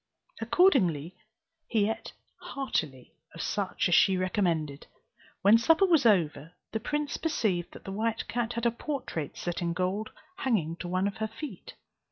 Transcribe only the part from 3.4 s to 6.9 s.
such as she recommended. When supper was over, the